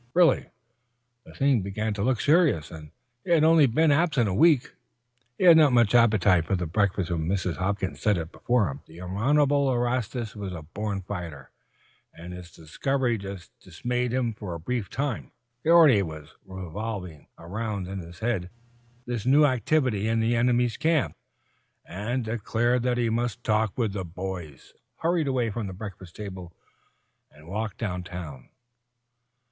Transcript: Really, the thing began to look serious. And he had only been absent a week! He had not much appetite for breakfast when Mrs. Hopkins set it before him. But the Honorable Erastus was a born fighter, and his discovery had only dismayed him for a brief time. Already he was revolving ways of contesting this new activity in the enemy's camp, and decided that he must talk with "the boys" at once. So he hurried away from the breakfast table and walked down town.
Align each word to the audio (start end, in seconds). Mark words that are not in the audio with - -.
Really, 0.15 0.49
the 1.25 1.35
thing 1.35 1.61
began 1.61 1.93
to 1.93 2.01
look 2.01 2.21
serious. 2.21 2.71
And 2.71 2.89
he 3.23 3.29
had 3.29 3.43
only 3.43 3.67
been 3.67 3.91
absent 3.91 4.27
a 4.27 4.33
week! 4.33 4.73
He 5.37 5.43
had 5.43 5.57
not 5.57 5.73
much 5.73 5.93
appetite 5.93 6.45
for 6.45 6.55
breakfast 6.55 7.11
when 7.11 7.27
Mrs. 7.27 7.57
Hopkins 7.57 7.99
set 8.01 8.17
it 8.17 8.31
before 8.31 8.67
him. 8.67 8.77
But 8.77 8.87
the 8.87 9.01
Honorable 9.01 9.71
Erastus 9.71 10.35
was 10.35 10.53
a 10.53 10.63
born 10.63 11.03
fighter, 11.03 11.51
and 12.15 12.33
his 12.33 12.51
discovery 12.51 13.15
had 13.17 13.25
only 13.27 13.41
dismayed 13.63 14.11
him 14.11 14.33
for 14.33 14.55
a 14.55 14.59
brief 14.59 14.89
time. 14.89 15.29
Already 15.67 15.97
he 15.97 16.01
was 16.01 16.33
revolving 16.47 17.11
ways 17.11 17.27
of 17.37 17.51
contesting 17.51 18.49
this 19.05 19.27
new 19.27 19.45
activity 19.45 20.07
in 20.07 20.19
the 20.19 20.35
enemy's 20.35 20.77
camp, 20.77 21.15
and 21.85 22.25
decided 22.25 22.81
that 22.81 22.97
he 22.97 23.11
must 23.11 23.43
talk 23.43 23.77
with 23.77 23.93
"the 23.93 24.03
boys" 24.03 24.41
at 24.41 24.47
once. 24.47 24.61
So 24.63 24.73
he 24.73 25.01
hurried 25.03 25.27
away 25.27 25.51
from 25.51 25.67
the 25.67 25.73
breakfast 25.73 26.15
table 26.15 26.53
and 27.31 27.47
walked 27.47 27.77
down 27.77 28.01
town. 28.01 28.49